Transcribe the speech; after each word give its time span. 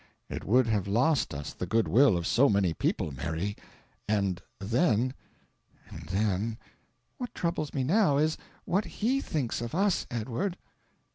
"It 0.29 0.43
would 0.43 0.65
have 0.65 0.87
lost 0.87 1.31
us 1.31 1.53
the 1.53 1.67
good 1.67 1.87
will 1.87 2.17
of 2.17 2.25
so 2.25 2.49
many 2.49 2.73
people, 2.73 3.11
Mary; 3.11 3.55
and 4.09 4.41
then 4.57 5.13
and 5.89 6.07
then" 6.09 6.57
"What 7.19 7.35
troubles 7.35 7.71
me 7.75 7.83
now 7.83 8.17
is, 8.17 8.35
what 8.65 8.85
HE 8.85 9.21
thinks 9.21 9.61
of 9.61 9.75
us, 9.75 10.07
Edward." 10.09 10.57